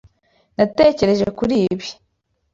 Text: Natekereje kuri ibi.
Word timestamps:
Natekereje 0.57 1.23
kuri 1.37 1.53
ibi. 1.71 1.87